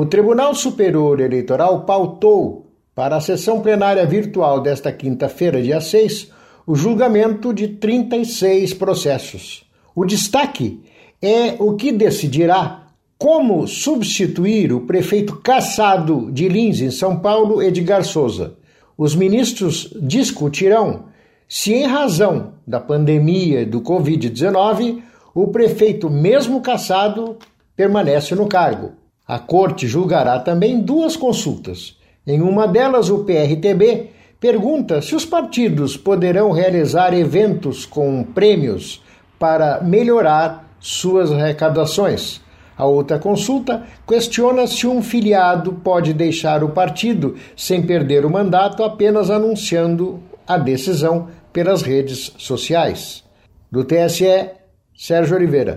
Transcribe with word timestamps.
O 0.00 0.06
Tribunal 0.06 0.54
Superior 0.54 1.18
Eleitoral 1.18 1.80
pautou 1.80 2.70
para 2.94 3.16
a 3.16 3.20
sessão 3.20 3.60
plenária 3.60 4.06
virtual 4.06 4.60
desta 4.60 4.92
quinta-feira, 4.92 5.60
dia 5.60 5.80
6, 5.80 6.30
o 6.64 6.76
julgamento 6.76 7.52
de 7.52 7.66
36 7.66 8.74
processos. 8.74 9.68
O 9.96 10.04
destaque 10.04 10.80
é 11.20 11.56
o 11.58 11.74
que 11.74 11.90
decidirá 11.90 12.86
como 13.18 13.66
substituir 13.66 14.72
o 14.72 14.82
prefeito 14.82 15.34
caçado 15.38 16.30
de 16.30 16.48
Lins, 16.48 16.80
em 16.80 16.92
São 16.92 17.18
Paulo, 17.18 17.60
Edgar 17.60 18.04
Souza. 18.04 18.54
Os 18.96 19.16
ministros 19.16 19.92
discutirão 20.00 21.06
se, 21.48 21.74
em 21.74 21.86
razão 21.86 22.52
da 22.64 22.78
pandemia 22.78 23.66
do 23.66 23.80
Covid-19, 23.80 25.02
o 25.34 25.48
prefeito, 25.48 26.08
mesmo 26.08 26.60
caçado, 26.60 27.36
permanece 27.74 28.36
no 28.36 28.46
cargo. 28.46 28.92
A 29.28 29.38
corte 29.38 29.86
julgará 29.86 30.38
também 30.38 30.80
duas 30.80 31.14
consultas. 31.14 31.98
Em 32.26 32.40
uma 32.40 32.66
delas, 32.66 33.10
o 33.10 33.24
PRTB 33.24 34.08
pergunta 34.40 35.02
se 35.02 35.14
os 35.14 35.26
partidos 35.26 35.98
poderão 35.98 36.50
realizar 36.50 37.12
eventos 37.12 37.84
com 37.84 38.24
prêmios 38.24 39.02
para 39.38 39.82
melhorar 39.82 40.74
suas 40.80 41.30
arrecadações. 41.30 42.40
A 42.74 42.86
outra 42.86 43.18
consulta 43.18 43.82
questiona 44.06 44.66
se 44.66 44.86
um 44.86 45.02
filiado 45.02 45.74
pode 45.74 46.14
deixar 46.14 46.64
o 46.64 46.70
partido 46.70 47.36
sem 47.54 47.82
perder 47.82 48.24
o 48.24 48.30
mandato 48.30 48.82
apenas 48.82 49.30
anunciando 49.30 50.22
a 50.46 50.56
decisão 50.56 51.28
pelas 51.52 51.82
redes 51.82 52.32
sociais. 52.38 53.22
Do 53.70 53.84
TSE, 53.84 54.52
Sérgio 54.96 55.36
Oliveira. 55.36 55.76